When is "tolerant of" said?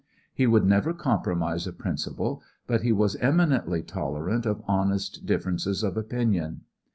3.83-4.63